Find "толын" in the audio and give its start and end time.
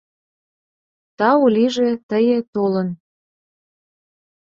2.53-2.89